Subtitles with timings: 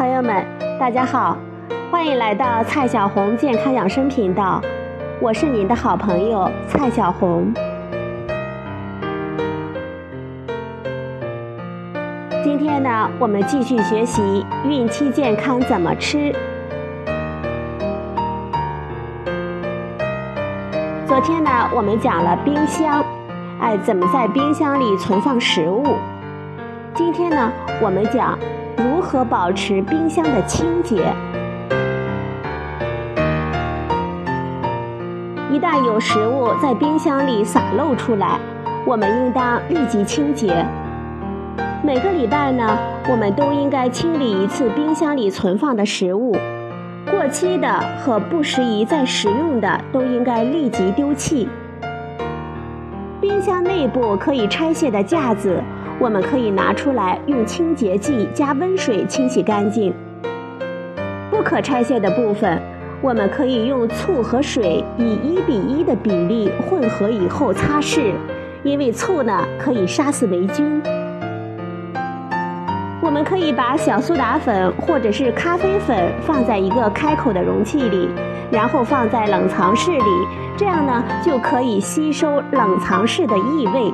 [0.00, 0.42] 朋友们，
[0.78, 1.36] 大家好，
[1.92, 4.58] 欢迎来到蔡小红健康养生频道，
[5.20, 7.52] 我是您的好朋友蔡小红。
[12.42, 16.34] 今天呢，我们继续学习孕期健康怎么吃。
[21.06, 23.04] 昨天呢，我们讲了冰箱，
[23.60, 25.84] 哎，怎么在冰箱里存放食物？
[26.94, 28.38] 今天呢，我们讲
[28.80, 30.96] 如何保持冰箱的清洁。
[35.52, 38.38] 一旦有食物在冰箱里洒漏出来，
[38.86, 40.64] 我们应当立即清洁。
[41.84, 42.78] 每个礼拜呢，
[43.10, 46.34] 我们都应该清理一次冰箱里存放的食物。
[47.10, 51.46] 过期的和不适宜再食用的都应该立即丢弃。
[53.20, 55.62] 冰箱内部可以拆卸的架子，
[56.00, 59.92] 我们可以拿出来用清洁剂加温水清洗干净。
[61.30, 62.58] 不可拆卸的部分，
[63.02, 68.14] 我们可以用醋和水以一比一的比例混合以后擦拭，
[68.62, 70.82] 因为醋呢可以杀死霉菌。
[73.02, 78.08] 我们可以把小苏打粉或者是咖啡粉放在一个开口的容器里，
[78.50, 83.92] 然后放在冷藏室里，这样呢就可以吸收冷藏室的异味。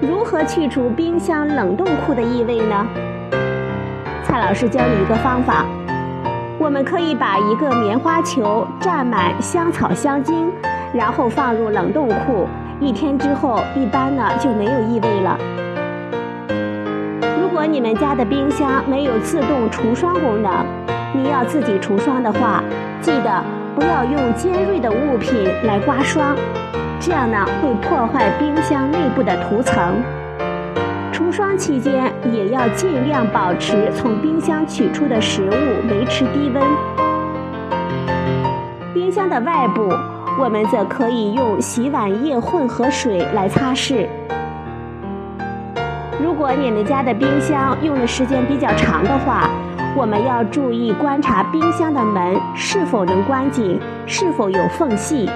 [0.00, 2.86] 如何去除冰箱冷冻库的异味呢？
[4.22, 5.66] 蔡老师教你一个方法，
[6.56, 10.52] 我们可以把一个棉花球蘸满香草香精，
[10.92, 12.46] 然后放入冷冻库，
[12.78, 15.36] 一天之后，一般呢就没有异味了。
[17.40, 20.64] 如果你们家的冰箱没有自动除霜功能，
[21.12, 22.62] 你要自己除霜的话，
[23.00, 23.42] 记得
[23.74, 26.36] 不要用尖锐的物品来刮霜，
[27.00, 30.02] 这样呢会破坏冰箱内部的涂层。
[31.12, 36.62] 除霜期间也要尽量保持从冰箱取出的食物维持低温。
[38.94, 39.92] 冰箱的外部，
[40.38, 44.06] 我们则可以用洗碗液混合水来擦拭。
[46.20, 49.48] 如果你们家的冰箱用的时间比较长的话，
[49.96, 55.28] 我们要注意观察冰箱的门是否能关紧，是否有缝隙。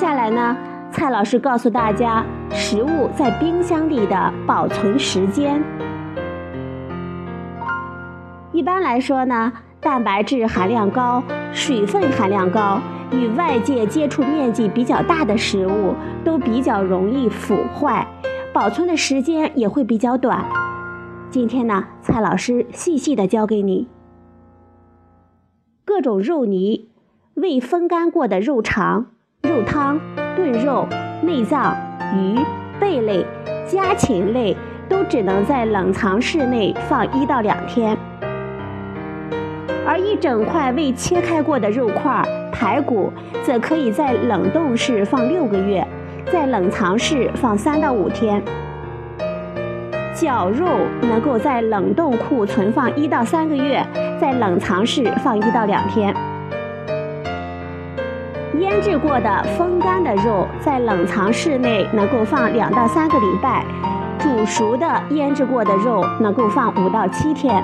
[0.00, 0.56] 下来呢，
[0.90, 5.62] 蔡老师告诉大家食物在冰箱里的保存时间。
[8.50, 11.22] 一般来说呢，蛋白质含量高、
[11.52, 12.80] 水分含量高。
[13.12, 15.94] 与外界接触面积比较大的食物
[16.24, 18.06] 都比较容易腐坏，
[18.54, 20.42] 保存的时间也会比较短。
[21.28, 23.86] 今天呢，蔡老师细细的教给你
[25.84, 26.88] 各种肉泥、
[27.34, 29.08] 未风干过的肉肠、
[29.42, 29.98] 肉汤、
[30.36, 30.86] 炖肉、
[31.22, 31.74] 内脏、
[32.14, 32.38] 鱼、
[32.78, 33.24] 贝类、
[33.66, 34.54] 家禽类
[34.86, 37.96] 都只能在冷藏室内放一到两天，
[39.86, 42.22] 而一整块未切开过的肉块。
[42.52, 43.10] 排骨
[43.42, 45.82] 则可以在冷冻室放六个月，
[46.30, 48.42] 在冷藏室放三到五天。
[50.14, 50.66] 绞肉
[51.00, 53.82] 能够在冷冻库存放一到三个月，
[54.20, 56.14] 在冷藏室放一到两天。
[58.58, 63.64] 腌制过的风干的肉在冷藏室内能够放两到三个礼拜，
[64.18, 67.62] 煮熟的腌制过的肉能够放五到七天。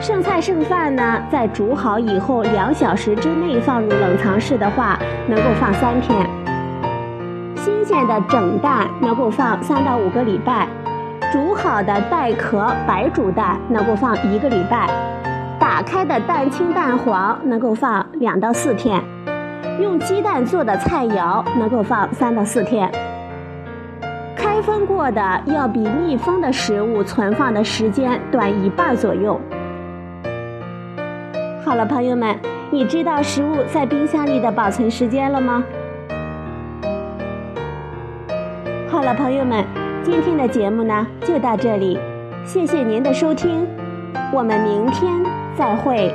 [0.00, 6.28] 剩菜剩饭呢，在煮好以后两小时之内放入冷藏室的话，能够放三天。
[7.56, 10.66] 新鲜的整蛋能够放三到五个礼拜，
[11.32, 14.88] 煮好的带壳白煮蛋能够放一个礼拜，
[15.66, 19.02] 打开的蛋清蛋黄能够放两到四天，
[19.80, 22.88] 用鸡蛋做的菜肴能够放三到四天。
[24.36, 29.40] 开封过的要比密封的食物存放的时间短一半左右。
[31.64, 32.36] 好了，朋友们，
[32.70, 35.64] 你知道食物在冰箱里的保存时间了吗？
[38.88, 39.64] 好了，朋友们，
[40.04, 41.98] 今天的节目呢就到这里，
[42.44, 43.66] 谢谢您的收听，
[44.32, 45.12] 我们明天
[45.56, 46.12] 再会。